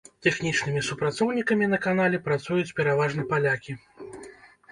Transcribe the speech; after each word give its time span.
Тэхнічнымі 0.25 0.81
супрацоўнікамі 0.87 1.67
на 1.73 1.79
канале 1.85 2.19
працуюць 2.27 2.75
пераважна 2.79 3.27
палякі. 3.35 3.71